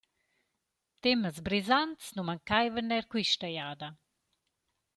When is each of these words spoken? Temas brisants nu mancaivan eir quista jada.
Temas 1.03 1.37
brisants 1.45 2.03
nu 2.15 2.21
mancaivan 2.29 2.93
eir 2.95 3.05
quista 3.11 3.49
jada. 3.57 3.89